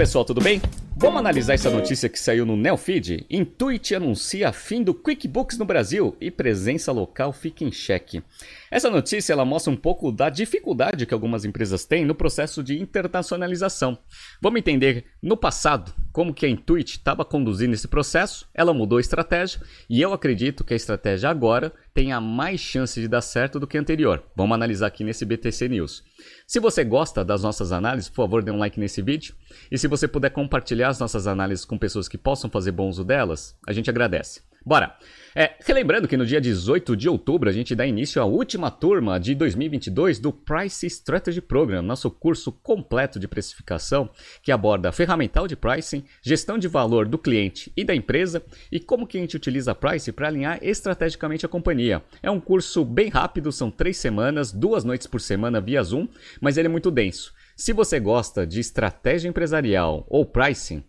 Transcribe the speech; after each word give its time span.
pessoal, 0.00 0.24
tudo 0.24 0.40
bem? 0.40 0.62
Vamos 0.96 1.20
analisar 1.20 1.52
essa 1.52 1.68
notícia 1.68 2.08
que 2.08 2.18
saiu 2.18 2.46
no 2.46 2.56
Neofeed? 2.56 3.26
Intuit 3.28 3.94
anuncia 3.94 4.50
fim 4.50 4.82
do 4.82 4.94
QuickBooks 4.94 5.58
no 5.58 5.66
Brasil 5.66 6.16
e 6.18 6.30
presença 6.30 6.90
local 6.90 7.34
fica 7.34 7.64
em 7.64 7.70
xeque. 7.70 8.22
Essa 8.70 8.88
notícia 8.88 9.34
ela 9.34 9.44
mostra 9.44 9.70
um 9.70 9.76
pouco 9.76 10.10
da 10.10 10.30
dificuldade 10.30 11.04
que 11.04 11.12
algumas 11.12 11.44
empresas 11.44 11.84
têm 11.84 12.06
no 12.06 12.14
processo 12.14 12.62
de 12.62 12.80
internacionalização. 12.80 13.98
Vamos 14.40 14.60
entender 14.60 15.04
no 15.22 15.36
passado 15.36 15.92
como 16.14 16.32
que 16.32 16.46
a 16.46 16.48
Intuit 16.48 16.92
estava 16.92 17.22
conduzindo 17.22 17.74
esse 17.74 17.86
processo, 17.86 18.48
ela 18.54 18.72
mudou 18.72 18.96
a 18.96 19.02
estratégia 19.02 19.60
e 19.88 20.00
eu 20.00 20.14
acredito 20.14 20.64
que 20.64 20.72
a 20.72 20.76
estratégia 20.76 21.28
agora 21.28 21.74
tenha 21.92 22.20
mais 22.20 22.60
chance 22.60 23.00
de 23.00 23.08
dar 23.08 23.20
certo 23.20 23.58
do 23.58 23.66
que 23.66 23.76
a 23.76 23.80
anterior. 23.80 24.22
Vamos 24.36 24.54
analisar 24.54 24.86
aqui 24.86 25.04
nesse 25.04 25.24
BTC 25.24 25.68
News. 25.68 26.04
Se 26.46 26.60
você 26.60 26.84
gosta 26.84 27.24
das 27.24 27.42
nossas 27.42 27.72
análises, 27.72 28.08
por 28.08 28.16
favor, 28.24 28.42
dê 28.42 28.50
um 28.50 28.58
like 28.58 28.78
nesse 28.78 29.02
vídeo. 29.02 29.34
E 29.70 29.78
se 29.78 29.88
você 29.88 30.06
puder 30.06 30.30
compartilhar 30.30 30.88
as 30.88 30.98
nossas 30.98 31.26
análises 31.26 31.64
com 31.64 31.78
pessoas 31.78 32.08
que 32.08 32.18
possam 32.18 32.50
fazer 32.50 32.72
bom 32.72 32.88
uso 32.88 33.04
delas, 33.04 33.56
a 33.66 33.72
gente 33.72 33.90
agradece. 33.90 34.42
Bora! 34.64 34.96
É, 35.34 35.54
relembrando 35.64 36.08
que 36.08 36.16
no 36.16 36.26
dia 36.26 36.40
18 36.40 36.96
de 36.96 37.08
outubro 37.08 37.48
a 37.48 37.52
gente 37.52 37.74
dá 37.74 37.86
início 37.86 38.20
à 38.20 38.24
última 38.24 38.68
turma 38.68 39.18
de 39.18 39.34
2022 39.34 40.18
do 40.18 40.32
Price 40.32 40.84
Strategy 40.86 41.40
Program, 41.40 41.82
nosso 41.82 42.10
curso 42.10 42.50
completo 42.50 43.18
de 43.18 43.28
precificação 43.28 44.10
que 44.42 44.50
aborda 44.50 44.90
ferramental 44.90 45.46
de 45.46 45.54
pricing, 45.54 46.04
gestão 46.20 46.58
de 46.58 46.66
valor 46.66 47.06
do 47.06 47.16
cliente 47.16 47.72
e 47.76 47.84
da 47.84 47.94
empresa 47.94 48.42
e 48.72 48.80
como 48.80 49.06
que 49.06 49.18
a 49.18 49.20
gente 49.20 49.36
utiliza 49.36 49.74
price 49.74 50.10
para 50.10 50.26
alinhar 50.26 50.58
estrategicamente 50.62 51.46
a 51.46 51.48
companhia. 51.48 52.02
É 52.22 52.30
um 52.30 52.40
curso 52.40 52.84
bem 52.84 53.08
rápido, 53.08 53.52
são 53.52 53.70
três 53.70 53.98
semanas, 53.98 54.50
duas 54.50 54.82
noites 54.82 55.06
por 55.06 55.20
semana 55.20 55.60
via 55.60 55.82
Zoom, 55.82 56.08
mas 56.40 56.58
ele 56.58 56.66
é 56.66 56.70
muito 56.70 56.90
denso. 56.90 57.32
Se 57.56 57.72
você 57.72 58.00
gosta 58.00 58.46
de 58.46 58.58
estratégia 58.58 59.28
empresarial 59.28 60.04
ou 60.08 60.26
pricing, 60.26 60.82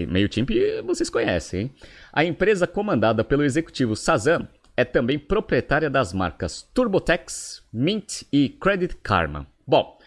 MailChimp 0.08 0.50
vocês 0.84 1.10
conhecem, 1.10 1.60
hein? 1.60 1.70
A 2.12 2.24
empresa 2.24 2.66
comandada 2.66 3.24
pelo 3.24 3.44
executivo 3.44 3.96
Sazam 3.96 4.48
é 4.76 4.84
também 4.84 5.18
proprietária 5.18 5.90
das 5.90 6.12
marcas 6.12 6.62
TurboTax, 6.72 7.62
Mint 7.72 8.22
e 8.32 8.48
Credit 8.48 8.96
Karma. 8.96 9.46
Bom, 9.70 9.99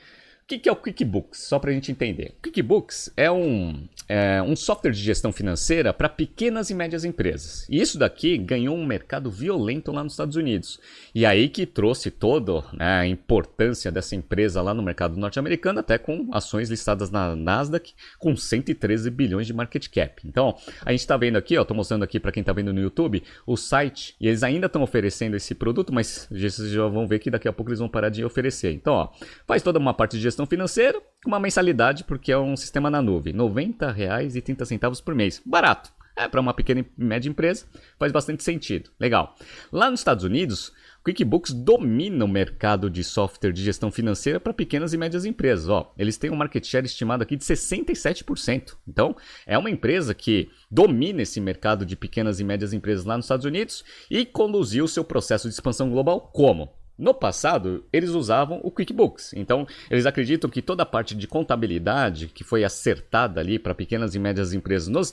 o 0.43 0.45
que, 0.45 0.59
que 0.59 0.67
é 0.67 0.71
o 0.71 0.75
QuickBooks? 0.75 1.39
Só 1.47 1.57
para 1.57 1.71
a 1.71 1.73
gente 1.73 1.89
entender. 1.89 2.35
QuickBooks 2.43 3.13
é 3.15 3.31
um, 3.31 3.87
é 4.09 4.41
um 4.41 4.57
software 4.57 4.91
de 4.91 4.99
gestão 4.99 5.31
financeira 5.31 5.93
para 5.93 6.09
pequenas 6.09 6.69
e 6.69 6.75
médias 6.75 7.05
empresas. 7.05 7.65
E 7.69 7.79
isso 7.79 7.97
daqui 7.97 8.37
ganhou 8.37 8.75
um 8.75 8.85
mercado 8.85 9.31
violento 9.31 9.93
lá 9.93 10.03
nos 10.03 10.13
Estados 10.13 10.35
Unidos. 10.35 10.81
E 11.15 11.25
aí 11.25 11.47
que 11.47 11.65
trouxe 11.65 12.11
toda 12.11 12.61
né, 12.73 12.99
a 12.99 13.07
importância 13.07 13.89
dessa 13.89 14.17
empresa 14.17 14.61
lá 14.61 14.73
no 14.73 14.83
mercado 14.83 15.15
norte-americano, 15.15 15.79
até 15.79 15.97
com 15.97 16.27
ações 16.33 16.69
listadas 16.69 17.09
na 17.09 17.37
Nasdaq 17.37 17.93
com 18.19 18.35
113 18.35 19.09
bilhões 19.11 19.47
de 19.47 19.53
market 19.53 19.87
cap. 19.87 20.21
Então, 20.27 20.57
a 20.85 20.91
gente 20.91 20.99
está 20.99 21.15
vendo 21.15 21.37
aqui, 21.37 21.55
estou 21.55 21.75
mostrando 21.75 22.03
aqui 22.03 22.19
para 22.19 22.33
quem 22.33 22.41
está 22.41 22.51
vendo 22.51 22.73
no 22.73 22.81
YouTube, 22.81 23.23
o 23.47 23.55
site, 23.55 24.13
e 24.19 24.27
eles 24.27 24.43
ainda 24.43 24.65
estão 24.65 24.83
oferecendo 24.83 25.37
esse 25.37 25.55
produto, 25.55 25.93
mas 25.93 26.27
vocês 26.29 26.69
já 26.69 26.85
vão 26.87 27.07
ver 27.07 27.19
que 27.19 27.31
daqui 27.31 27.47
a 27.47 27.53
pouco 27.53 27.69
eles 27.69 27.79
vão 27.79 27.87
parar 27.87 28.09
de 28.09 28.25
oferecer. 28.25 28.73
Então, 28.73 28.93
ó, 28.93 29.09
faz 29.47 29.63
toda 29.63 29.79
uma 29.79 29.93
parte 29.93 30.17
de 30.17 30.32
gestão 30.33 30.45
financeira 30.45 30.99
com 31.23 31.29
uma 31.29 31.39
mensalidade, 31.39 32.03
porque 32.03 32.31
é 32.31 32.37
um 32.37 32.57
sistema 32.57 32.89
na 32.89 33.01
nuvem, 33.01 33.33
R$ 33.33 33.39
90,30 33.39 35.03
por 35.03 35.15
mês. 35.15 35.41
Barato. 35.45 35.91
É, 36.15 36.27
para 36.27 36.39
uma 36.39 36.53
pequena 36.53 36.81
e 36.81 36.85
média 36.95 37.27
empresa, 37.27 37.65
faz 37.97 38.11
bastante 38.11 38.43
sentido. 38.43 38.91
Legal. 38.99 39.35
Lá 39.71 39.89
nos 39.89 39.99
Estados 39.99 40.23
Unidos, 40.23 40.71
QuickBooks 41.03 41.51
domina 41.51 42.23
o 42.23 42.27
mercado 42.27 42.87
de 42.87 43.03
software 43.03 43.51
de 43.51 43.63
gestão 43.63 43.91
financeira 43.91 44.39
para 44.39 44.53
pequenas 44.53 44.93
e 44.93 44.97
médias 44.97 45.25
empresas. 45.25 45.67
Ó, 45.69 45.91
eles 45.97 46.15
têm 46.15 46.29
um 46.29 46.35
market 46.35 46.63
share 46.63 46.85
estimado 46.85 47.23
aqui 47.23 47.35
de 47.35 47.43
67%. 47.43 48.75
Então, 48.87 49.15
é 49.47 49.57
uma 49.57 49.71
empresa 49.71 50.13
que 50.13 50.51
domina 50.69 51.23
esse 51.23 51.41
mercado 51.41 51.83
de 51.83 51.95
pequenas 51.95 52.39
e 52.39 52.43
médias 52.43 52.73
empresas 52.73 53.05
lá 53.05 53.17
nos 53.17 53.25
Estados 53.25 53.45
Unidos 53.45 53.83
e 54.09 54.23
conduziu 54.23 54.87
seu 54.87 55.03
processo 55.03 55.47
de 55.47 55.55
expansão 55.55 55.89
global 55.89 56.29
como? 56.31 56.82
No 56.97 57.11
passado, 57.11 57.83
eles 57.91 58.11
usavam 58.11 58.59
o 58.63 58.69
QuickBooks. 58.69 59.33
Então, 59.33 59.65
eles 59.89 60.05
acreditam 60.05 60.47
que 60.47 60.61
toda 60.61 60.83
a 60.83 60.85
parte 60.85 61.15
de 61.15 61.27
contabilidade 61.27 62.27
que 62.27 62.43
foi 62.43 62.63
acertada 62.63 63.41
ali 63.41 63.57
para 63.57 63.73
pequenas 63.73 64.13
e 64.13 64.19
médias 64.19 64.53
empresas 64.53 64.87
nos 64.87 65.07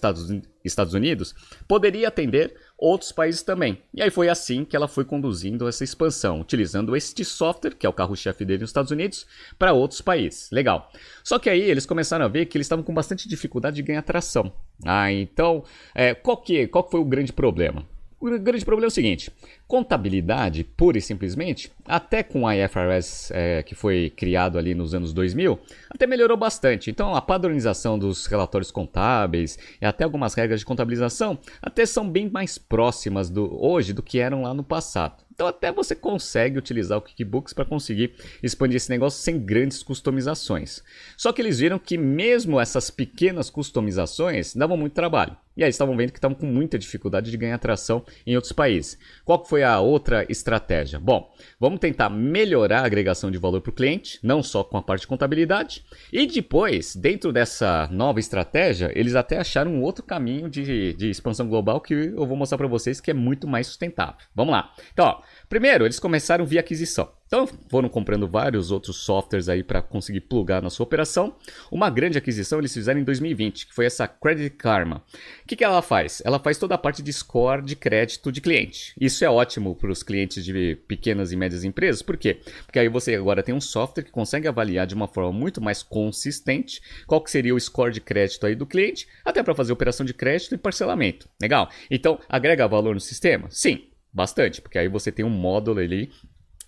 Estados, 0.62 0.94
Unidos 0.94 1.34
poderia 1.66 2.08
atender 2.08 2.54
outros 2.76 3.12
países 3.12 3.42
também. 3.42 3.82
E 3.94 4.02
aí 4.02 4.10
foi 4.10 4.28
assim 4.28 4.62
que 4.62 4.76
ela 4.76 4.86
foi 4.86 5.06
conduzindo 5.06 5.66
essa 5.66 5.82
expansão, 5.82 6.40
utilizando 6.40 6.94
este 6.94 7.24
software, 7.24 7.74
que 7.74 7.86
é 7.86 7.88
o 7.88 7.94
carro-chefe 7.94 8.44
dele 8.44 8.60
nos 8.60 8.70
Estados 8.70 8.90
Unidos, 8.90 9.26
para 9.58 9.72
outros 9.72 10.02
países. 10.02 10.50
Legal. 10.50 10.92
Só 11.24 11.38
que 11.38 11.48
aí 11.48 11.62
eles 11.62 11.86
começaram 11.86 12.26
a 12.26 12.28
ver 12.28 12.44
que 12.44 12.58
eles 12.58 12.66
estavam 12.66 12.84
com 12.84 12.92
bastante 12.92 13.26
dificuldade 13.26 13.76
de 13.76 13.82
ganhar 13.82 14.02
tração. 14.02 14.52
Ah, 14.84 15.10
então, 15.10 15.64
é, 15.94 16.12
qual, 16.14 16.36
que, 16.36 16.66
qual 16.66 16.84
que 16.84 16.90
foi 16.90 17.00
o 17.00 17.04
grande 17.04 17.32
problema? 17.32 17.86
O 18.20 18.38
grande 18.38 18.66
problema 18.66 18.86
é 18.86 18.88
o 18.88 18.90
seguinte: 18.90 19.32
contabilidade, 19.70 20.64
pura 20.64 20.98
e 20.98 21.00
simplesmente, 21.00 21.70
até 21.86 22.24
com 22.24 22.44
a 22.44 22.56
IFRS 22.56 23.30
é, 23.32 23.62
que 23.62 23.76
foi 23.76 24.12
criado 24.16 24.58
ali 24.58 24.74
nos 24.74 24.96
anos 24.96 25.12
2000, 25.12 25.60
até 25.88 26.08
melhorou 26.08 26.36
bastante. 26.36 26.90
Então, 26.90 27.14
a 27.14 27.22
padronização 27.22 27.96
dos 27.96 28.26
relatórios 28.26 28.72
contábeis 28.72 29.56
e 29.80 29.86
até 29.86 30.02
algumas 30.02 30.34
regras 30.34 30.58
de 30.58 30.66
contabilização 30.66 31.38
até 31.62 31.86
são 31.86 32.10
bem 32.10 32.28
mais 32.28 32.58
próximas 32.58 33.30
do 33.30 33.64
hoje 33.64 33.92
do 33.92 34.02
que 34.02 34.18
eram 34.18 34.42
lá 34.42 34.52
no 34.52 34.64
passado. 34.64 35.22
Então 35.40 35.48
até 35.48 35.72
você 35.72 35.94
consegue 35.94 36.58
utilizar 36.58 36.98
o 36.98 37.00
QuickBooks 37.00 37.54
para 37.54 37.64
conseguir 37.64 38.12
expandir 38.42 38.76
esse 38.76 38.90
negócio 38.90 39.22
sem 39.22 39.38
grandes 39.38 39.82
customizações. 39.82 40.82
Só 41.16 41.32
que 41.32 41.40
eles 41.40 41.60
viram 41.60 41.78
que 41.78 41.96
mesmo 41.96 42.60
essas 42.60 42.90
pequenas 42.90 43.48
customizações 43.48 44.54
davam 44.54 44.76
muito 44.76 44.92
trabalho. 44.92 45.34
E 45.56 45.64
aí 45.64 45.70
estavam 45.70 45.96
vendo 45.96 46.12
que 46.12 46.18
estavam 46.18 46.36
com 46.36 46.44
muita 46.44 46.78
dificuldade 46.78 47.30
de 47.30 47.36
ganhar 47.38 47.56
tração 47.56 48.04
em 48.26 48.34
outros 48.34 48.52
países. 48.52 48.98
Qual 49.24 49.42
foi 49.42 49.59
a 49.62 49.80
outra 49.80 50.26
estratégia? 50.28 50.98
Bom, 50.98 51.32
vamos 51.58 51.80
tentar 51.80 52.08
melhorar 52.10 52.80
a 52.80 52.86
agregação 52.86 53.30
de 53.30 53.38
valor 53.38 53.60
para 53.60 53.70
o 53.70 53.74
cliente, 53.74 54.18
não 54.22 54.42
só 54.42 54.62
com 54.64 54.76
a 54.76 54.82
parte 54.82 55.02
de 55.02 55.06
contabilidade. 55.06 55.84
E 56.12 56.26
depois, 56.26 56.94
dentro 56.96 57.32
dessa 57.32 57.88
nova 57.90 58.20
estratégia, 58.20 58.92
eles 58.94 59.14
até 59.14 59.38
acharam 59.38 59.72
um 59.72 59.82
outro 59.82 60.04
caminho 60.04 60.48
de, 60.48 60.94
de 60.94 61.10
expansão 61.10 61.48
global 61.48 61.80
que 61.80 61.94
eu 61.94 62.26
vou 62.26 62.36
mostrar 62.36 62.58
para 62.58 62.66
vocês 62.66 63.00
que 63.00 63.10
é 63.10 63.14
muito 63.14 63.46
mais 63.46 63.66
sustentável. 63.66 64.16
Vamos 64.34 64.52
lá. 64.52 64.72
Então, 64.92 65.06
ó, 65.06 65.22
Primeiro, 65.50 65.84
eles 65.84 65.98
começaram 65.98 66.46
via 66.46 66.60
aquisição. 66.60 67.10
Então, 67.32 67.48
foram 67.68 67.88
comprando 67.88 68.26
vários 68.26 68.72
outros 68.72 68.96
softwares 69.04 69.48
aí 69.48 69.62
para 69.62 69.80
conseguir 69.80 70.22
plugar 70.22 70.60
na 70.60 70.68
sua 70.68 70.82
operação. 70.82 71.36
Uma 71.70 71.88
grande 71.88 72.18
aquisição 72.18 72.58
eles 72.58 72.74
fizeram 72.74 72.98
em 72.98 73.04
2020, 73.04 73.68
que 73.68 73.72
foi 73.72 73.86
essa 73.86 74.08
Credit 74.08 74.50
Karma. 74.56 74.96
O 75.44 75.46
que, 75.46 75.54
que 75.54 75.62
ela 75.62 75.80
faz? 75.80 76.20
Ela 76.24 76.40
faz 76.40 76.58
toda 76.58 76.74
a 76.74 76.78
parte 76.78 77.04
de 77.04 77.12
score 77.12 77.62
de 77.62 77.76
crédito 77.76 78.32
de 78.32 78.40
cliente. 78.40 78.94
Isso 79.00 79.24
é 79.24 79.30
ótimo 79.30 79.76
para 79.76 79.92
os 79.92 80.02
clientes 80.02 80.44
de 80.44 80.74
pequenas 80.88 81.30
e 81.30 81.36
médias 81.36 81.62
empresas. 81.62 82.02
Por 82.02 82.16
quê? 82.16 82.40
Porque 82.66 82.80
aí 82.80 82.88
você 82.88 83.14
agora 83.14 83.44
tem 83.44 83.54
um 83.54 83.60
software 83.60 84.02
que 84.02 84.10
consegue 84.10 84.48
avaliar 84.48 84.84
de 84.84 84.96
uma 84.96 85.06
forma 85.06 85.30
muito 85.30 85.60
mais 85.60 85.84
consistente 85.84 86.82
qual 87.06 87.22
que 87.22 87.30
seria 87.30 87.54
o 87.54 87.60
score 87.60 87.92
de 87.92 88.00
crédito 88.00 88.44
aí 88.44 88.56
do 88.56 88.66
cliente, 88.66 89.06
até 89.24 89.40
para 89.40 89.54
fazer 89.54 89.72
operação 89.72 90.04
de 90.04 90.12
crédito 90.12 90.56
e 90.56 90.58
parcelamento. 90.58 91.28
Legal? 91.40 91.70
Então, 91.88 92.18
agrega 92.28 92.66
valor 92.66 92.92
no 92.92 93.00
sistema? 93.00 93.46
Sim, 93.50 93.84
Bastante, 94.12 94.60
porque 94.60 94.76
aí 94.76 94.88
você 94.88 95.12
tem 95.12 95.24
um 95.24 95.30
módulo 95.30 95.78
ali 95.78 96.10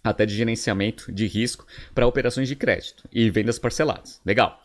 até 0.03 0.27
de 0.27 0.35
gerenciamento 0.35 1.13
de 1.13 1.27
risco 1.27 1.67
para 1.95 2.07
operações 2.07 2.49
de 2.49 2.57
crédito 2.57 3.09
e 3.13 3.31
vendas 3.31 3.59
parceladas. 3.59 4.21
Legal. 4.25 4.61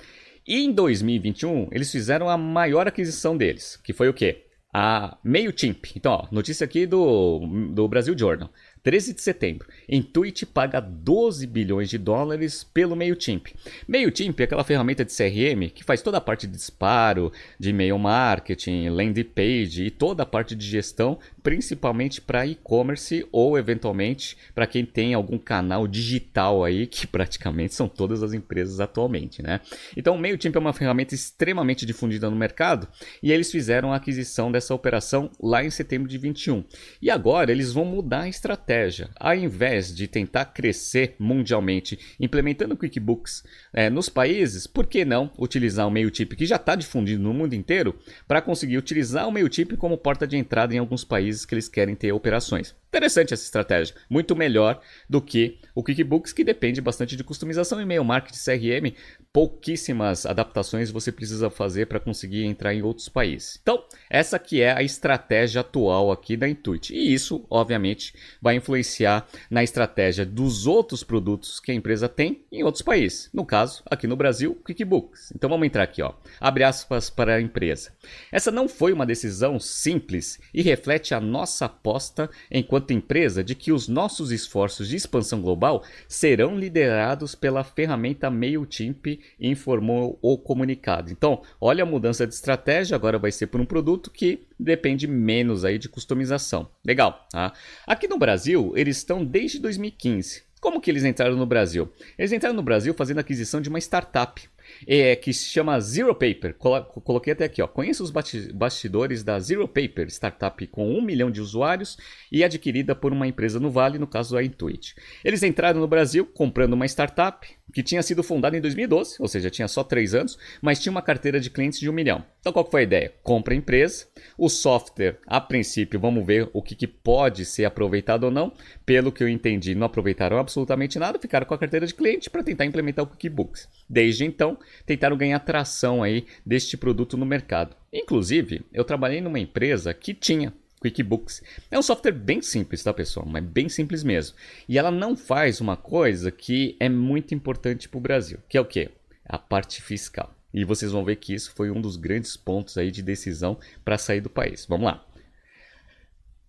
E 0.47 0.63
em 0.63 0.71
2021, 0.71 1.67
eles 1.71 1.91
fizeram 1.91 2.29
a 2.29 2.37
maior 2.37 2.87
aquisição 2.87 3.35
deles, 3.35 3.77
que 3.83 3.91
foi 3.91 4.07
o 4.07 4.13
quê? 4.13 4.45
A 4.73 5.17
MailChimp. 5.23 5.91
Então, 5.95 6.13
ó, 6.13 6.27
notícia 6.31 6.63
aqui 6.63 6.85
do, 6.85 7.39
do 7.73 7.87
Brasil 7.87 8.17
Journal. 8.17 8.49
13 8.83 9.13
de 9.13 9.21
setembro. 9.21 9.67
Intuit 9.89 10.45
paga 10.45 10.79
12 10.79 11.45
bilhões 11.47 11.89
de 11.89 11.97
dólares 11.97 12.63
pelo 12.63 12.95
MailChimp. 12.95 13.47
MailChimp 13.87 14.39
é 14.39 14.43
aquela 14.43 14.63
ferramenta 14.63 15.03
de 15.03 15.15
CRM 15.15 15.69
que 15.73 15.83
faz 15.83 16.01
toda 16.01 16.17
a 16.17 16.21
parte 16.21 16.47
de 16.47 16.53
disparo, 16.53 17.31
de 17.59 17.69
e-mail 17.69 17.97
marketing, 17.97 18.89
landing 18.89 19.23
page 19.23 19.85
e 19.85 19.91
toda 19.91 20.23
a 20.23 20.25
parte 20.25 20.55
de 20.55 20.65
gestão, 20.65 21.19
principalmente 21.41 22.21
para 22.21 22.45
e-commerce 22.45 23.25
ou 23.31 23.57
eventualmente 23.57 24.37
para 24.53 24.67
quem 24.67 24.85
tem 24.85 25.13
algum 25.13 25.37
canal 25.37 25.87
digital 25.87 26.63
aí, 26.63 26.87
que 26.87 27.07
praticamente 27.07 27.73
são 27.73 27.87
todas 27.87 28.23
as 28.23 28.33
empresas 28.33 28.79
atualmente, 28.79 29.41
né? 29.41 29.61
Então 29.95 30.15
o 30.15 30.19
MailChimp 30.19 30.55
é 30.55 30.59
uma 30.59 30.73
ferramenta 30.73 31.15
extremamente 31.15 31.85
difundida 31.85 32.29
no 32.29 32.35
mercado 32.35 32.87
e 33.21 33.31
eles 33.31 33.51
fizeram 33.51 33.91
a 33.91 33.97
aquisição 33.97 34.51
dessa 34.51 34.73
operação 34.73 35.29
lá 35.41 35.63
em 35.63 35.69
setembro 35.69 36.07
de 36.07 36.17
21. 36.17 36.63
E 37.01 37.09
agora 37.09 37.51
eles 37.51 37.71
vão 37.73 37.85
mudar 37.85 38.21
a 38.21 38.29
estratégia. 38.29 38.66
Ao 39.15 39.33
invés 39.33 39.95
de 39.95 40.07
tentar 40.07 40.45
crescer 40.45 41.15
mundialmente 41.17 41.97
implementando 42.19 42.75
QuickBooks 42.75 43.43
é, 43.71 43.89
nos 43.89 44.09
países, 44.09 44.67
por 44.67 44.85
que 44.85 45.05
não 45.05 45.31
utilizar 45.37 45.87
o 45.87 45.91
MailChimp 45.91 46.33
que 46.33 46.45
já 46.45 46.57
está 46.57 46.75
difundido 46.75 47.23
no 47.23 47.33
mundo 47.33 47.53
inteiro 47.53 47.97
para 48.27 48.41
conseguir 48.41 48.77
utilizar 48.77 49.27
o 49.27 49.31
MailChimp 49.31 49.77
como 49.77 49.97
porta 49.97 50.27
de 50.27 50.35
entrada 50.35 50.75
em 50.75 50.79
alguns 50.79 51.05
países 51.05 51.45
que 51.45 51.55
eles 51.55 51.69
querem 51.69 51.95
ter 51.95 52.11
operações? 52.11 52.75
Interessante 52.87 53.33
essa 53.33 53.43
estratégia, 53.43 53.95
muito 54.09 54.35
melhor 54.35 54.79
do 55.09 55.21
que 55.21 55.59
o 55.75 55.83
QuickBooks 55.83 56.31
que 56.31 56.43
depende 56.43 56.79
bastante 56.79 57.15
de 57.15 57.23
customização 57.23 57.81
e-mail 57.81 58.03
marketing 58.03 58.39
CRM, 58.39 58.95
pouquíssimas 59.31 60.25
adaptações 60.25 60.89
você 60.89 61.11
precisa 61.11 61.49
fazer 61.49 61.85
para 61.85 61.99
conseguir 61.99 62.45
entrar 62.45 62.73
em 62.73 62.81
outros 62.81 63.09
países. 63.09 63.59
Então, 63.61 63.83
essa 64.09 64.39
que 64.39 64.61
é 64.61 64.71
a 64.71 64.81
estratégia 64.81 65.61
atual 65.61 66.11
aqui 66.11 66.37
da 66.37 66.47
Intuit. 66.47 66.93
E 66.93 67.13
isso, 67.13 67.45
obviamente, 67.49 68.13
vai 68.41 68.55
influenciar 68.55 69.27
na 69.51 69.63
estratégia 69.63 70.25
dos 70.25 70.65
outros 70.65 71.03
produtos 71.03 71.59
que 71.59 71.71
a 71.71 71.75
empresa 71.75 72.09
tem 72.09 72.45
em 72.51 72.63
outros 72.63 72.81
países. 72.81 73.29
No 73.33 73.45
caso, 73.45 73.83
aqui 73.85 74.07
no 74.07 74.15
Brasil, 74.15 74.59
QuickBooks. 74.65 75.33
Então 75.35 75.49
vamos 75.49 75.67
entrar 75.67 75.83
aqui, 75.83 76.01
ó. 76.01 76.13
Abre 76.39 76.63
aspas 76.63 77.09
para 77.09 77.35
a 77.35 77.41
empresa. 77.41 77.91
Essa 78.31 78.49
não 78.49 78.67
foi 78.67 78.93
uma 78.93 79.05
decisão 79.05 79.59
simples 79.59 80.39
e 80.53 80.61
reflete 80.61 81.13
a 81.13 81.19
nossa 81.19 81.65
aposta 81.65 82.29
enquanto 82.49 82.76
empresa 82.93 83.43
de 83.43 83.55
que 83.55 83.71
os 83.71 83.87
nossos 83.87 84.31
esforços 84.31 84.87
de 84.87 84.95
expansão 84.95 85.41
global 85.41 85.83
serão 86.07 86.57
liderados 86.57 87.35
pela 87.35 87.63
ferramenta 87.63 88.29
MailChimp 88.29 89.19
informou 89.39 90.17
o 90.21 90.37
comunicado. 90.37 91.11
Então, 91.11 91.41
olha 91.59 91.83
a 91.83 91.85
mudança 91.85 92.25
de 92.25 92.33
estratégia, 92.33 92.95
agora 92.95 93.19
vai 93.19 93.31
ser 93.31 93.47
por 93.47 93.61
um 93.61 93.65
produto 93.65 94.11
que 94.11 94.47
depende 94.59 95.07
menos 95.07 95.63
aí 95.63 95.77
de 95.77 95.89
customização. 95.89 96.69
Legal, 96.85 97.27
tá? 97.31 97.53
Aqui 97.85 98.07
no 98.07 98.17
Brasil, 98.17 98.73
eles 98.75 98.97
estão 98.97 99.23
desde 99.23 99.59
2015. 99.59 100.46
Como 100.67 100.81
que 100.81 100.91
eles 100.91 101.05
entraram 101.05 101.37
no 101.37 101.45
Brasil? 101.45 101.89
Eles 102.17 102.33
entraram 102.33 102.53
no 102.53 102.61
Brasil 102.61 102.93
fazendo 102.93 103.19
aquisição 103.19 103.61
de 103.61 103.69
uma 103.69 103.79
startup 103.79 104.49
é, 104.85 105.15
que 105.15 105.31
se 105.31 105.45
chama 105.45 105.79
Zero 105.79 106.13
Paper. 106.13 106.57
Coloquei 106.57 107.31
até 107.31 107.45
aqui, 107.45 107.61
ó. 107.61 107.67
Conheça 107.69 108.03
os 108.03 108.11
bastidores 108.11 109.23
da 109.23 109.39
Zero 109.39 109.65
Paper, 109.65 110.09
startup 110.09 110.67
com 110.67 110.91
um 110.91 111.01
milhão 111.01 111.31
de 111.31 111.39
usuários 111.39 111.97
e 112.29 112.43
adquirida 112.43 112.93
por 112.93 113.13
uma 113.13 113.25
empresa 113.25 113.61
no 113.61 113.71
Vale, 113.71 113.97
no 113.97 114.07
caso 114.07 114.35
a 114.35 114.43
Intuit. 114.43 114.93
Eles 115.23 115.41
entraram 115.41 115.79
no 115.79 115.87
Brasil 115.87 116.25
comprando 116.25 116.73
uma 116.73 116.85
startup 116.85 117.47
que 117.73 117.83
tinha 117.83 118.01
sido 118.01 118.23
fundada 118.23 118.57
em 118.57 118.61
2012, 118.61 119.17
ou 119.19 119.27
seja, 119.27 119.49
tinha 119.49 119.67
só 119.67 119.83
três 119.83 120.15
anos, 120.15 120.37
mas 120.61 120.79
tinha 120.79 120.91
uma 120.91 121.01
carteira 121.01 121.39
de 121.39 121.49
clientes 121.49 121.79
de 121.79 121.89
um 121.89 121.93
milhão. 121.93 122.23
Então 122.39 122.53
qual 122.53 122.69
foi 122.69 122.81
a 122.81 122.83
ideia? 122.83 123.13
Compra 123.23 123.53
a 123.53 123.57
empresa, 123.57 124.05
o 124.37 124.49
software, 124.49 125.19
a 125.27 125.41
princípio, 125.41 125.99
vamos 125.99 126.25
ver 126.25 126.49
o 126.53 126.61
que, 126.61 126.75
que 126.75 126.87
pode 126.87 127.45
ser 127.45 127.65
aproveitado 127.65 128.23
ou 128.23 128.31
não. 128.31 128.51
Pelo 128.85 129.11
que 129.11 129.23
eu 129.23 129.29
entendi, 129.29 129.75
não 129.75 129.85
aproveitaram 129.85 130.37
absolutamente 130.37 130.97
nada, 130.97 131.19
ficaram 131.19 131.45
com 131.45 131.53
a 131.53 131.57
carteira 131.57 131.85
de 131.85 131.93
cliente 131.93 132.29
para 132.29 132.43
tentar 132.43 132.65
implementar 132.65 133.03
o 133.03 133.07
QuickBooks. 133.07 133.67
Desde 133.89 134.25
então, 134.25 134.57
tentaram 134.85 135.17
ganhar 135.17 135.39
tração 135.39 136.01
aí 136.01 136.25
deste 136.45 136.77
produto 136.77 137.17
no 137.17 137.25
mercado. 137.25 137.75
Inclusive, 137.91 138.65
eu 138.73 138.83
trabalhei 138.83 139.21
numa 139.21 139.39
empresa 139.39 139.93
que 139.93 140.13
tinha 140.13 140.53
QuickBooks. 140.81 141.41
É 141.71 141.77
um 141.77 141.81
software 141.81 142.11
bem 142.11 142.41
simples, 142.41 142.83
tá, 142.83 142.93
pessoal? 142.93 143.25
Mas 143.25 143.43
bem 143.43 143.67
simples 143.69 144.03
mesmo. 144.03 144.35
E 144.67 144.77
ela 144.77 144.91
não 144.91 145.15
faz 145.15 145.59
uma 145.59 145.75
coisa 145.75 146.31
que 146.31 146.75
é 146.79 146.87
muito 146.87 147.33
importante 147.33 147.89
para 147.89 147.97
o 147.97 148.01
Brasil, 148.01 148.39
que 148.47 148.57
é 148.57 148.61
o 148.61 148.65
quê? 148.65 148.89
A 149.25 149.37
parte 149.37 149.81
fiscal. 149.81 150.33
E 150.53 150.63
vocês 150.63 150.91
vão 150.91 151.03
ver 151.03 151.17
que 151.17 151.33
isso 151.33 151.51
foi 151.55 151.69
um 151.69 151.81
dos 151.81 151.97
grandes 151.97 152.37
pontos 152.37 152.77
aí 152.77 152.89
de 152.91 153.01
decisão 153.01 153.59
para 153.83 153.97
sair 153.97 154.21
do 154.21 154.29
país. 154.29 154.65
Vamos 154.65 154.85
lá. 154.85 155.05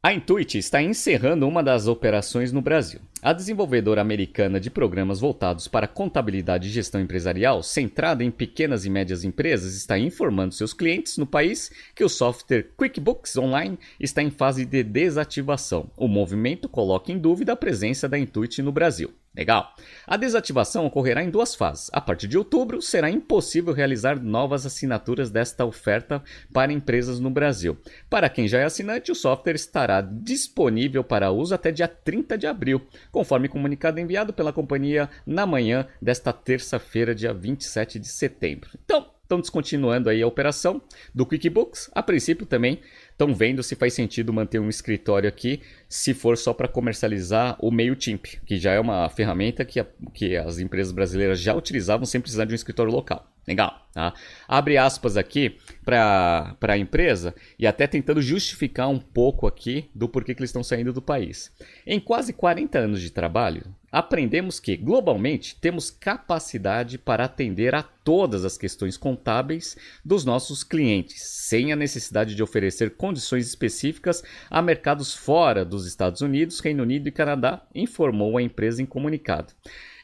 A 0.00 0.12
Intuit 0.12 0.56
está 0.56 0.80
encerrando 0.80 1.46
uma 1.46 1.62
das 1.62 1.88
operações 1.88 2.52
no 2.52 2.62
Brasil. 2.62 3.00
A 3.20 3.32
desenvolvedora 3.32 4.00
americana 4.00 4.60
de 4.60 4.70
programas 4.70 5.18
voltados 5.18 5.66
para 5.66 5.88
contabilidade 5.88 6.68
e 6.68 6.70
gestão 6.70 7.00
empresarial, 7.00 7.64
centrada 7.64 8.22
em 8.22 8.30
pequenas 8.30 8.84
e 8.84 8.90
médias 8.90 9.24
empresas, 9.24 9.74
está 9.74 9.98
informando 9.98 10.54
seus 10.54 10.72
clientes 10.72 11.18
no 11.18 11.26
país 11.26 11.68
que 11.96 12.04
o 12.04 12.08
software 12.08 12.70
QuickBooks 12.76 13.36
Online 13.36 13.76
está 13.98 14.22
em 14.22 14.30
fase 14.30 14.64
de 14.64 14.84
desativação. 14.84 15.90
O 15.96 16.06
movimento 16.06 16.68
coloca 16.68 17.10
em 17.10 17.18
dúvida 17.18 17.54
a 17.54 17.56
presença 17.56 18.08
da 18.08 18.16
Intuit 18.16 18.62
no 18.62 18.70
Brasil. 18.70 19.12
Legal. 19.38 19.72
A 20.04 20.16
desativação 20.16 20.84
ocorrerá 20.84 21.22
em 21.22 21.30
duas 21.30 21.54
fases. 21.54 21.88
A 21.92 22.00
partir 22.00 22.26
de 22.26 22.36
outubro, 22.36 22.82
será 22.82 23.08
impossível 23.08 23.72
realizar 23.72 24.20
novas 24.20 24.66
assinaturas 24.66 25.30
desta 25.30 25.64
oferta 25.64 26.20
para 26.52 26.72
empresas 26.72 27.20
no 27.20 27.30
Brasil. 27.30 27.78
Para 28.10 28.28
quem 28.28 28.48
já 28.48 28.58
é 28.58 28.64
assinante, 28.64 29.12
o 29.12 29.14
software 29.14 29.54
estará 29.54 30.00
disponível 30.00 31.04
para 31.04 31.30
uso 31.30 31.54
até 31.54 31.70
dia 31.70 31.86
30 31.86 32.36
de 32.36 32.48
abril, 32.48 32.84
conforme 33.10 33.48
comunicado 33.48 34.00
enviado 34.00 34.32
pela 34.32 34.52
companhia 34.52 35.08
na 35.26 35.46
manhã 35.46 35.86
desta 36.00 36.32
terça-feira, 36.32 37.14
dia 37.14 37.32
27 37.32 37.98
de 37.98 38.08
setembro. 38.08 38.70
Então, 38.84 39.06
estão 39.28 39.40
descontinuando 39.40 40.08
aí 40.08 40.22
a 40.22 40.26
operação 40.26 40.80
do 41.14 41.26
QuickBooks. 41.26 41.90
A 41.94 42.02
princípio 42.02 42.46
também 42.46 42.80
estão 43.10 43.34
vendo 43.34 43.62
se 43.62 43.76
faz 43.76 43.92
sentido 43.92 44.32
manter 44.32 44.58
um 44.58 44.70
escritório 44.70 45.28
aqui, 45.28 45.60
se 45.88 46.12
for 46.12 46.36
só 46.36 46.52
para 46.52 46.68
comercializar 46.68 47.56
o 47.60 47.70
MailChimp, 47.70 48.40
que 48.44 48.58
já 48.58 48.72
é 48.72 48.80
uma 48.80 49.08
ferramenta 49.08 49.64
que, 49.64 49.80
a, 49.80 49.86
que 50.12 50.36
as 50.36 50.58
empresas 50.58 50.92
brasileiras 50.92 51.40
já 51.40 51.54
utilizavam 51.54 52.04
sem 52.04 52.20
precisar 52.20 52.44
de 52.44 52.52
um 52.52 52.56
escritório 52.56 52.92
local. 52.92 53.26
Legal, 53.48 53.88
tá? 53.94 54.12
Abre 54.46 54.76
aspas 54.76 55.16
aqui 55.16 55.56
para 55.82 56.54
a 56.60 56.76
empresa 56.76 57.34
e 57.58 57.66
até 57.66 57.86
tentando 57.86 58.20
justificar 58.20 58.90
um 58.90 58.98
pouco 58.98 59.46
aqui 59.46 59.88
do 59.94 60.06
porquê 60.06 60.34
que 60.34 60.40
eles 60.40 60.50
estão 60.50 60.62
saindo 60.62 60.92
do 60.92 61.00
país. 61.00 61.50
Em 61.86 61.98
quase 61.98 62.34
40 62.34 62.78
anos 62.78 63.00
de 63.00 63.10
trabalho, 63.10 63.74
aprendemos 63.90 64.60
que, 64.60 64.76
globalmente, 64.76 65.56
temos 65.56 65.90
capacidade 65.90 66.98
para 66.98 67.24
atender 67.24 67.74
a 67.74 67.82
todas 67.82 68.44
as 68.44 68.58
questões 68.58 68.98
contábeis 68.98 69.78
dos 70.04 70.26
nossos 70.26 70.62
clientes, 70.62 71.22
sem 71.22 71.72
a 71.72 71.76
necessidade 71.76 72.34
de 72.34 72.42
oferecer 72.42 72.96
condições 72.96 73.46
específicas 73.46 74.22
a 74.50 74.60
mercados 74.60 75.14
fora 75.14 75.64
dos 75.64 75.77
Estados 75.86 76.20
Unidos, 76.20 76.60
Reino 76.60 76.82
Unido 76.82 77.08
e 77.08 77.12
Canadá, 77.12 77.66
informou 77.74 78.36
a 78.36 78.42
empresa 78.42 78.82
em 78.82 78.86
comunicado. 78.86 79.52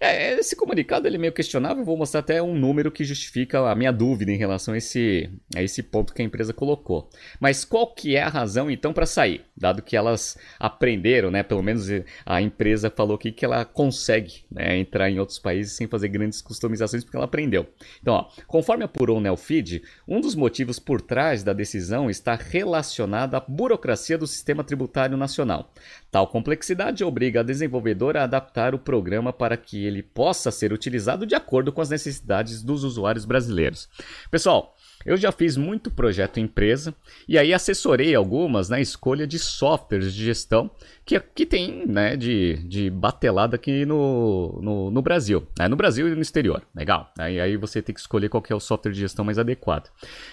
É, 0.06 0.38
esse 0.38 0.54
comunicado 0.54 1.08
ele 1.08 1.16
é 1.16 1.18
meio 1.18 1.32
questionável, 1.32 1.82
vou 1.82 1.96
mostrar 1.96 2.20
até 2.20 2.42
um 2.42 2.54
número 2.54 2.92
que 2.92 3.04
justifica 3.04 3.70
a 3.70 3.74
minha 3.74 3.90
dúvida 3.90 4.30
em 4.30 4.36
relação 4.36 4.74
a 4.74 4.76
esse, 4.76 5.30
a 5.56 5.62
esse 5.62 5.82
ponto 5.82 6.12
que 6.12 6.20
a 6.20 6.24
empresa 6.24 6.52
colocou. 6.52 7.08
Mas 7.40 7.64
qual 7.64 7.86
que 7.86 8.14
é 8.14 8.22
a 8.22 8.28
razão 8.28 8.70
então 8.70 8.92
para 8.92 9.06
sair? 9.06 9.46
Dado 9.56 9.80
que 9.80 9.96
elas 9.96 10.36
aprenderam, 10.60 11.30
né, 11.30 11.42
pelo 11.42 11.62
menos 11.62 11.86
a 12.26 12.42
empresa 12.42 12.90
falou 12.90 13.14
aqui 13.14 13.32
que 13.32 13.46
ela 13.46 13.64
consegue 13.64 14.44
né, 14.52 14.76
entrar 14.76 15.08
em 15.08 15.18
outros 15.18 15.38
países 15.38 15.72
sem 15.72 15.86
fazer 15.86 16.08
grandes 16.08 16.42
customizações 16.42 17.02
porque 17.02 17.16
ela 17.16 17.24
aprendeu. 17.24 17.66
Então, 18.02 18.12
ó, 18.12 18.28
conforme 18.46 18.84
apurou 18.84 19.16
o 19.16 19.20
Nelfeed, 19.22 19.82
um 20.06 20.20
dos 20.20 20.34
motivos 20.34 20.78
por 20.78 21.00
trás 21.00 21.42
da 21.42 21.54
decisão 21.54 22.10
está 22.10 22.34
relacionado 22.34 23.36
à 23.36 23.40
burocracia 23.40 24.18
do 24.18 24.26
sistema 24.26 24.62
tributário 24.62 25.16
nacional. 25.16 25.72
Tal 26.10 26.26
complexidade 26.26 27.02
obriga 27.02 27.40
a 27.40 27.42
desenvolvedora 27.42 28.20
a 28.20 28.24
adaptar 28.24 28.74
o 28.74 28.78
programa 28.78 29.32
para 29.32 29.56
que 29.56 29.84
ele 29.84 29.93
ele 29.94 30.02
possa 30.02 30.50
ser 30.50 30.72
utilizado 30.72 31.26
de 31.26 31.34
acordo 31.34 31.72
com 31.72 31.80
as 31.80 31.90
necessidades 31.90 32.62
dos 32.62 32.84
usuários 32.84 33.24
brasileiros. 33.24 33.88
Pessoal, 34.30 34.74
eu 35.04 35.16
já 35.16 35.30
fiz 35.30 35.56
muito 35.56 35.90
projeto 35.90 36.40
empresa 36.40 36.94
e 37.28 37.36
aí 37.38 37.52
assessorei 37.52 38.14
algumas 38.14 38.68
na 38.68 38.80
escolha 38.80 39.26
de 39.26 39.38
softwares 39.38 40.14
de 40.14 40.24
gestão 40.24 40.70
que, 41.04 41.18
que 41.20 41.44
tem 41.44 41.86
né, 41.86 42.16
de, 42.16 42.56
de 42.66 42.88
batelada 42.88 43.56
aqui 43.56 43.84
no, 43.84 44.58
no, 44.62 44.90
no 44.90 45.02
Brasil. 45.02 45.46
Né? 45.58 45.68
No 45.68 45.76
Brasil 45.76 46.08
e 46.08 46.14
no 46.14 46.22
exterior. 46.22 46.62
Legal. 46.74 47.12
Aí, 47.18 47.38
aí 47.38 47.56
você 47.56 47.82
tem 47.82 47.94
que 47.94 48.00
escolher 48.00 48.30
qual 48.30 48.42
que 48.42 48.52
é 48.52 48.56
o 48.56 48.60
software 48.60 48.92
de 48.92 49.00
gestão 49.00 49.24
mais 49.24 49.38
adequado. 49.38 49.90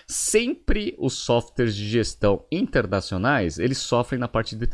Sempre 0.08 0.96
os 0.98 1.14
softwares 1.14 1.76
de 1.76 1.88
gestão 1.88 2.46
internacionais 2.50 3.60
eles 3.60 3.78
sofrem 3.78 4.20
na 4.20 4.28
parte 4.28 4.56
de 4.56 4.68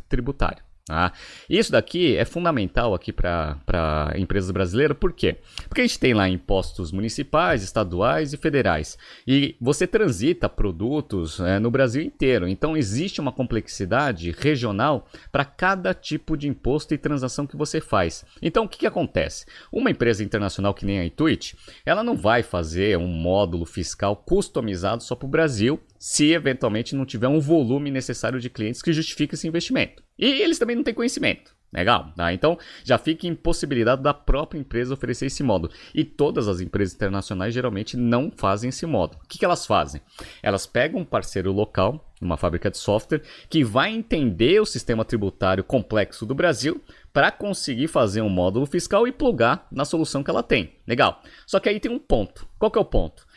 Tá? 0.88 1.12
Isso 1.50 1.70
daqui 1.70 2.16
é 2.16 2.24
fundamental 2.24 2.94
aqui 2.94 3.12
para 3.12 4.14
empresas 4.16 4.52
brasileiras, 4.52 4.96
por 4.98 5.12
quê? 5.12 5.36
Porque 5.68 5.82
a 5.82 5.84
gente 5.86 6.00
tem 6.00 6.14
lá 6.14 6.30
impostos 6.30 6.94
municipais, 6.94 7.62
estaduais 7.62 8.32
e 8.32 8.38
federais. 8.38 8.98
E 9.28 9.58
você 9.60 9.86
transita 9.86 10.48
produtos 10.48 11.42
é, 11.42 11.60
no 11.60 11.70
Brasil 11.70 12.02
inteiro. 12.02 12.48
Então 12.48 12.78
existe 12.78 13.20
uma 13.20 13.34
complexidade 13.34 14.32
regional 14.32 15.06
para 15.30 15.44
cada 15.44 15.94
tipo 15.94 16.38
de 16.38 16.48
imposto 16.48 16.94
e 16.94 16.98
transação 16.98 17.46
que 17.46 17.58
você 17.58 17.82
faz. 17.82 18.24
Então 18.42 18.64
o 18.64 18.70
que, 18.70 18.80
que 18.80 18.88
acontece? 18.88 19.46
Uma 19.70 19.92
empresa 19.92 20.24
internacional 20.24 20.74
que 20.74 20.86
nem 20.86 21.00
a 21.00 21.06
Intuit, 21.06 21.58
ela 21.86 22.02
não 22.02 22.16
vai 22.16 22.44
fazer 22.44 22.98
um 22.98 23.08
módulo 23.08 23.66
fiscal 23.66 24.16
customizado 24.16 25.04
só 25.04 25.16
para 25.16 25.26
o 25.26 25.30
Brasil 25.30 25.82
se 26.00 26.32
eventualmente 26.32 26.96
não 26.96 27.06
tiver 27.06 27.28
um 27.28 27.40
volume 27.40 27.92
necessário 27.92 28.40
de 28.40 28.50
clientes 28.50 28.82
que 28.82 28.94
justifique 28.94 29.36
esse 29.36 29.48
investimento. 29.48 30.04
E 30.18 30.26
eles 30.26 30.60
também 30.60 30.76
não 30.76 30.84
têm 30.84 30.94
conhecimento. 30.94 31.56
Legal, 31.72 32.14
tá? 32.16 32.32
Então 32.32 32.58
já 32.84 32.98
fica 32.98 33.28
impossibilidade 33.28 34.02
da 34.02 34.14
própria 34.14 34.58
empresa 34.58 34.94
oferecer 34.94 35.26
esse 35.26 35.44
módulo. 35.44 35.74
E 35.94 36.04
todas 36.06 36.48
as 36.48 36.62
empresas 36.62 36.96
internacionais 36.96 37.54
geralmente 37.54 37.98
não 37.98 38.32
fazem 38.36 38.70
esse 38.70 38.86
módulo. 38.86 39.22
O 39.24 39.28
que, 39.28 39.38
que 39.38 39.46
elas 39.46 39.66
fazem? 39.66 40.02
Elas 40.42 40.66
pegam 40.66 41.02
um 41.02 41.06
parceiro 41.06 41.52
local, 41.52 42.10
uma 42.22 42.38
fábrica 42.38 42.72
de 42.72 42.78
software, 42.78 43.22
que 43.50 43.66
vai 43.66 43.92
entender 43.92 44.62
o 44.62 44.66
sistema 44.66 45.04
tributário 45.04 45.64
complexo 45.64 46.26
do 46.26 46.34
Brasil 46.34 46.82
para 47.12 47.32
conseguir 47.32 47.88
fazer 47.88 48.22
um 48.22 48.30
módulo 48.30 48.66
fiscal 48.66 49.06
e 49.06 49.12
plugar 49.12 49.68
na 49.70 49.84
solução 49.84 50.24
que 50.24 50.30
ela 50.30 50.44
tem. 50.44 50.76
Legal. 50.88 51.22
Só 51.46 51.60
que 51.60 51.68
aí 51.68 51.80
tem 51.82 51.92
um 51.92 52.00
ponto. 52.00 52.48
Qual 52.58 52.72
que 52.72 52.78
é 52.78 52.82
o 52.82 52.86
ponto? 52.86 53.28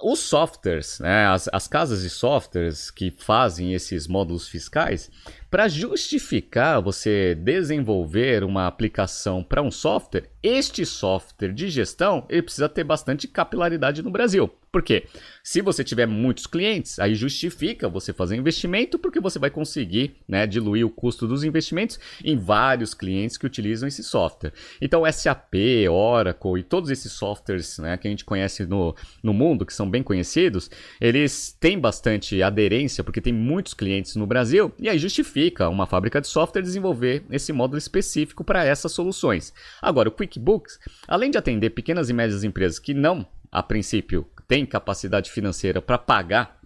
Os 0.00 0.20
softwares, 0.20 1.00
né, 1.00 1.26
as, 1.26 1.48
as 1.52 1.66
casas 1.66 2.02
de 2.02 2.10
softwares 2.10 2.88
que 2.88 3.10
fazem 3.10 3.74
esses 3.74 4.06
módulos 4.06 4.46
fiscais, 4.46 5.10
para 5.50 5.66
justificar 5.66 6.80
você 6.80 7.34
desenvolver 7.34 8.44
uma 8.44 8.68
aplicação 8.68 9.42
para 9.42 9.60
um 9.60 9.72
software, 9.72 10.30
este 10.40 10.86
software 10.86 11.52
de 11.52 11.68
gestão 11.68 12.24
ele 12.28 12.42
precisa 12.42 12.68
ter 12.68 12.84
bastante 12.84 13.26
capilaridade 13.26 14.00
no 14.00 14.10
Brasil. 14.10 14.48
Por 14.70 14.82
quê? 14.82 15.06
Se 15.42 15.62
você 15.62 15.82
tiver 15.82 16.06
muitos 16.06 16.46
clientes, 16.46 16.98
aí 16.98 17.14
justifica 17.14 17.88
você 17.88 18.12
fazer 18.12 18.36
investimento, 18.36 18.98
porque 18.98 19.18
você 19.18 19.38
vai 19.38 19.48
conseguir 19.48 20.16
né, 20.28 20.46
diluir 20.46 20.84
o 20.84 20.90
custo 20.90 21.26
dos 21.26 21.42
investimentos 21.42 21.98
em 22.22 22.36
vários 22.36 22.92
clientes 22.92 23.38
que 23.38 23.46
utilizam 23.46 23.88
esse 23.88 24.02
software. 24.02 24.52
Então, 24.78 25.10
SAP, 25.10 25.54
Oracle 25.90 26.60
e 26.60 26.62
todos 26.62 26.90
esses 26.90 27.12
softwares 27.12 27.78
né, 27.78 27.96
que 27.96 28.06
a 28.06 28.10
gente 28.10 28.26
conhece 28.26 28.66
no, 28.66 28.94
no 29.22 29.32
mundo, 29.32 29.64
que 29.64 29.72
são 29.72 29.88
bem 29.88 30.02
conhecidos, 30.02 30.70
eles 31.00 31.56
têm 31.58 31.78
bastante 31.78 32.42
aderência, 32.42 33.02
porque 33.02 33.20
tem 33.20 33.32
muitos 33.32 33.72
clientes 33.72 34.16
no 34.16 34.26
Brasil, 34.26 34.70
e 34.78 34.86
aí 34.86 34.98
justifica 34.98 35.70
uma 35.70 35.86
fábrica 35.86 36.20
de 36.20 36.28
software 36.28 36.60
desenvolver 36.60 37.24
esse 37.30 37.54
módulo 37.54 37.78
específico 37.78 38.44
para 38.44 38.64
essas 38.64 38.92
soluções. 38.92 39.54
Agora, 39.80 40.10
o 40.10 40.12
QuickBooks, 40.12 40.78
além 41.06 41.30
de 41.30 41.38
atender 41.38 41.70
pequenas 41.70 42.10
e 42.10 42.12
médias 42.12 42.44
empresas 42.44 42.78
que 42.78 42.92
não, 42.92 43.26
a 43.50 43.62
princípio, 43.62 44.26
têm 44.48 44.66
capacidade 44.66 45.30
financeira 45.30 45.80
para 45.80 45.98
pagar 45.98 46.58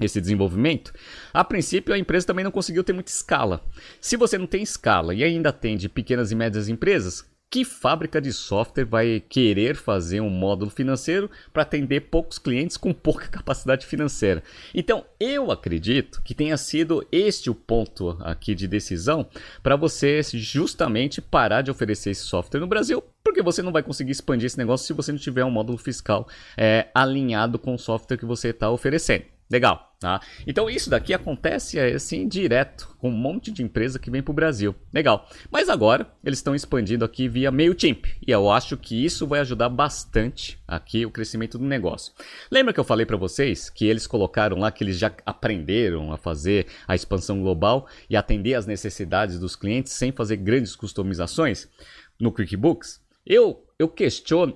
esse 0.00 0.20
desenvolvimento, 0.20 0.92
a 1.32 1.42
princípio 1.42 1.94
a 1.94 1.98
empresa 1.98 2.26
também 2.26 2.44
não 2.44 2.52
conseguiu 2.52 2.84
ter 2.84 2.92
muita 2.92 3.10
escala. 3.10 3.64
Se 4.00 4.16
você 4.16 4.38
não 4.38 4.46
tem 4.46 4.62
escala 4.62 5.14
e 5.14 5.24
ainda 5.24 5.48
atende 5.48 5.88
pequenas 5.88 6.30
e 6.30 6.36
médias 6.36 6.68
empresas, 6.68 7.24
que 7.50 7.64
fábrica 7.64 8.20
de 8.20 8.30
software 8.30 8.84
vai 8.84 9.22
querer 9.26 9.74
fazer 9.74 10.20
um 10.20 10.28
módulo 10.28 10.70
financeiro 10.70 11.30
para 11.50 11.62
atender 11.62 12.02
poucos 12.02 12.38
clientes 12.38 12.76
com 12.76 12.92
pouca 12.92 13.26
capacidade 13.32 13.86
financeira? 13.86 14.42
Então, 14.74 15.04
eu 15.18 15.50
acredito 15.50 16.22
que 16.22 16.34
tenha 16.34 16.58
sido 16.58 17.06
este 17.10 17.48
o 17.48 17.54
ponto 17.54 18.18
aqui 18.20 18.54
de 18.54 18.68
decisão 18.68 19.26
para 19.62 19.76
você 19.76 20.20
justamente 20.22 21.22
parar 21.22 21.62
de 21.62 21.70
oferecer 21.70 22.10
esse 22.10 22.22
software 22.22 22.60
no 22.60 22.66
Brasil, 22.66 23.02
porque 23.38 23.42
você 23.42 23.62
não 23.62 23.70
vai 23.70 23.84
conseguir 23.84 24.10
expandir 24.10 24.46
esse 24.46 24.58
negócio 24.58 24.84
se 24.84 24.92
você 24.92 25.12
não 25.12 25.18
tiver 25.18 25.44
um 25.44 25.50
módulo 25.50 25.78
fiscal 25.78 26.26
é, 26.56 26.88
alinhado 26.92 27.56
com 27.56 27.72
o 27.72 27.78
software 27.78 28.16
que 28.16 28.26
você 28.26 28.48
está 28.48 28.68
oferecendo. 28.68 29.26
Legal, 29.48 29.94
tá? 30.00 30.20
Então 30.46 30.68
isso 30.68 30.90
daqui 30.90 31.14
acontece 31.14 31.78
assim 31.78 32.26
direto 32.26 32.94
com 32.98 33.08
um 33.08 33.16
monte 33.16 33.50
de 33.50 33.62
empresa 33.62 33.98
que 33.98 34.10
vem 34.10 34.22
para 34.22 34.32
o 34.32 34.34
Brasil. 34.34 34.74
Legal. 34.92 35.26
Mas 35.50 35.68
agora 35.68 36.10
eles 36.22 36.40
estão 36.40 36.54
expandindo 36.54 37.04
aqui 37.04 37.28
via 37.28 37.50
MailChimp 37.52 38.06
e 38.26 38.30
eu 38.30 38.50
acho 38.50 38.76
que 38.76 39.04
isso 39.04 39.26
vai 39.26 39.40
ajudar 39.40 39.68
bastante 39.68 40.60
aqui 40.66 41.06
o 41.06 41.10
crescimento 41.10 41.56
do 41.56 41.64
negócio. 41.64 42.12
Lembra 42.50 42.74
que 42.74 42.80
eu 42.80 42.84
falei 42.84 43.06
para 43.06 43.16
vocês 43.16 43.70
que 43.70 43.86
eles 43.86 44.06
colocaram 44.06 44.58
lá 44.58 44.72
que 44.72 44.82
eles 44.82 44.98
já 44.98 45.12
aprenderam 45.24 46.12
a 46.12 46.18
fazer 46.18 46.66
a 46.88 46.94
expansão 46.94 47.40
global 47.40 47.86
e 48.10 48.16
atender 48.16 48.54
às 48.54 48.66
necessidades 48.66 49.38
dos 49.38 49.54
clientes 49.54 49.92
sem 49.92 50.10
fazer 50.10 50.36
grandes 50.38 50.74
customizações 50.74 51.68
no 52.20 52.32
QuickBooks? 52.32 53.00
Eu 53.28 53.68
eu, 53.78 53.88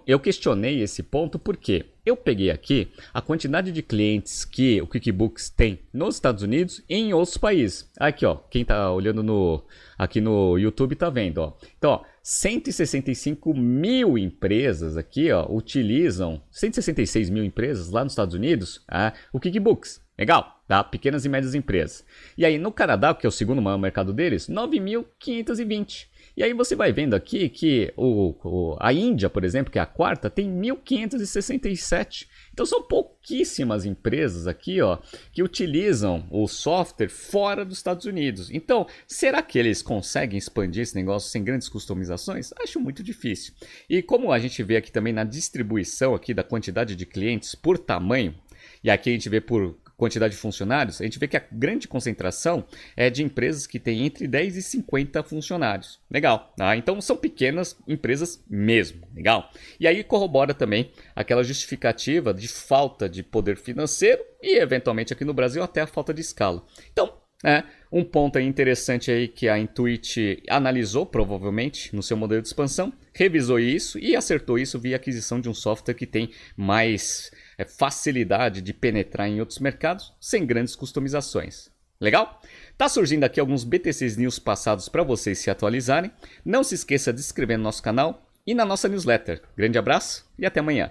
eu 0.05 0.19
questionei 0.19 0.83
esse 0.83 1.01
ponto 1.01 1.39
porque 1.39 1.87
eu 2.05 2.17
peguei 2.17 2.51
aqui 2.51 2.91
a 3.15 3.23
quantidade 3.23 3.71
de 3.71 3.81
clientes 3.81 4.45
que 4.45 4.83
o 4.83 4.87
QuickBooks 4.89 5.49
tem 5.49 5.79
nos 5.93 6.17
Estados 6.17 6.43
Unidos 6.43 6.83
e 6.89 6.97
em 6.97 7.13
outros 7.13 7.37
países. 7.37 7.89
Aqui, 7.97 8.27
ó, 8.27 8.35
quem 8.35 8.63
está 8.63 8.91
olhando 8.91 9.23
no, 9.23 9.65
aqui 9.97 10.21
no 10.21 10.59
YouTube 10.59 10.95
está 10.95 11.09
vendo, 11.09 11.39
ó. 11.39 11.53
Então, 11.79 11.93
ó, 11.93 12.05
165 12.21 13.55
mil 13.55 14.19
empresas 14.19 14.97
aqui, 14.97 15.31
ó, 15.31 15.47
utilizam 15.49 16.43
166 16.51 17.31
mil 17.31 17.45
empresas 17.45 17.91
lá 17.91 18.03
nos 18.03 18.15
Estados 18.15 18.35
Unidos, 18.35 18.83
ah, 18.89 19.13
o 19.33 19.39
QuickBooks. 19.39 20.03
Legal, 20.19 20.61
tá? 20.67 20.83
Pequenas 20.83 21.25
e 21.25 21.29
médias 21.29 21.55
empresas. 21.55 22.05
E 22.37 22.45
aí 22.45 22.59
no 22.59 22.73
Canadá, 22.73 23.15
que 23.15 23.25
é 23.25 23.29
o 23.29 23.33
segundo 23.33 23.63
maior 23.63 23.79
mercado 23.79 24.13
deles, 24.13 24.49
9.520. 24.49 26.09
E 26.37 26.43
aí 26.43 26.55
você 26.55 26.75
vai 26.75 26.93
vendo 26.93 27.15
aqui 27.15 27.49
que 27.49 27.93
o, 27.97 28.35
o, 28.43 28.77
a 28.81 28.93
Índia, 28.93 29.29
por 29.29 29.45
exemplo, 29.45 29.71
que 29.71 29.79
é 29.79 29.83
a 29.83 29.87
quarta, 29.87 30.31
tem 30.31 30.51
1.567. 30.51 32.27
Então 32.53 32.65
são 32.65 32.83
pouquíssimas 32.83 33.85
empresas 33.85 34.47
aqui, 34.47 34.81
ó, 34.81 34.99
que 35.33 35.43
utilizam 35.43 36.27
o 36.31 36.49
software 36.49 37.09
fora 37.09 37.65
dos 37.65 37.79
Estados 37.79 38.07
Unidos. 38.07 38.51
Então, 38.51 38.87
será 39.07 39.43
que 39.43 39.59
eles 39.59 39.83
conseguem 39.83 40.39
expandir 40.39 40.83
esse 40.83 40.95
negócio 40.95 41.31
sem 41.31 41.45
grandes 41.45 41.69
customizações? 41.69 42.53
Acho 42.63 42.81
muito 42.81 43.03
difícil. 43.03 43.53
E 43.89 44.03
como 44.03 44.33
a 44.33 44.39
gente 44.39 44.63
vê 44.63 44.77
aqui 44.77 44.91
também 44.91 45.13
na 45.13 45.25
distribuição 45.25 46.15
aqui 46.15 46.33
da 46.33 46.43
quantidade 46.43 46.97
de 46.97 47.07
clientes 47.07 47.55
por 47.55 47.79
tamanho, 47.79 48.35
e 48.83 48.91
aqui 48.91 49.11
a 49.11 49.13
gente 49.13 49.29
vê 49.29 49.41
por 49.41 49.77
quantidade 50.03 50.35
de 50.35 50.41
funcionários, 50.41 51.01
a 51.01 51.05
gente 51.05 51.17
vê 51.17 51.29
que 51.29 51.37
a 51.37 51.45
grande 51.53 51.87
concentração 51.87 52.65
é 52.97 53.09
de 53.09 53.23
empresas 53.23 53.69
que 53.69 53.79
têm 53.79 54.05
entre 54.05 54.27
10 54.27 54.57
e 54.57 54.63
50 54.63 55.23
funcionários. 55.23 56.01
Legal, 56.11 56.53
tá? 56.57 56.77
Então 56.77 57.01
são 57.01 57.17
pequenas 57.17 57.77
empresas 57.87 58.43
mesmo. 58.51 59.07
Legal. 59.15 59.49
E 59.79 59.87
aí 59.87 60.03
corrobora 60.03 60.53
também 60.53 60.91
aquela 61.15 61.45
justificativa 61.45 62.35
de 62.35 62.49
falta 62.49 63.09
de 63.09 63.23
poder 63.23 63.57
financeiro 63.57 64.25
e, 64.43 64.59
eventualmente, 64.59 65.13
aqui 65.13 65.25
no 65.25 65.33
Brasil, 65.33 65.63
até 65.63 65.83
a 65.83 65.87
falta 65.87 66.13
de 66.13 66.21
escala. 66.21 66.65
Então, 66.93 67.12
é, 67.43 67.65
um 67.91 68.05
ponto 68.05 68.39
aí 68.39 68.47
interessante 68.47 69.11
aí 69.11 69.27
que 69.27 69.49
a 69.49 69.59
Intuit 69.59 70.43
analisou, 70.49 71.05
provavelmente, 71.05 71.95
no 71.95 72.03
seu 72.03 72.17
modelo 72.17 72.41
de 72.41 72.49
expansão, 72.49 72.93
revisou 73.13 73.59
isso 73.59 73.99
e 73.99 74.15
acertou 74.15 74.59
isso 74.59 74.79
via 74.79 74.97
aquisição 74.97 75.41
de 75.41 75.49
um 75.49 75.55
software 75.55 75.95
que 75.95 76.07
tem 76.07 76.31
mais 76.57 77.31
é, 77.59 77.65
facilidade 77.65 78.63
de 78.63 78.73
penetrar 78.73 79.29
em 79.29 79.41
outros 79.41 79.59
mercados 79.59 80.15
sem 80.21 80.47
grandes 80.47 80.77
customizações. 80.77 81.71
Legal? 82.01 82.41
Tá 82.77 82.89
surgindo 82.89 83.25
aqui 83.25 83.39
alguns 83.39 83.63
BTCs 83.63 84.17
News 84.17 84.39
passados 84.39 84.89
para 84.89 85.05
vocês 85.05 85.39
se 85.39 85.51
atualizarem. 85.51 86.11
Não 86.45 86.65
se 86.65 86.75
esqueça 86.75 87.13
de 87.13 87.21
se 87.21 87.29
inscrever 87.29 87.57
no 87.57 87.65
nosso 87.65 87.83
canal 87.83 88.27
e 88.45 88.55
na 88.55 88.65
nossa 88.65 88.89
newsletter. 88.89 89.41
Grande 89.57 89.79
abraço 89.79 90.29
e 90.37 90.45
até 90.45 90.59
amanhã. 90.59 90.91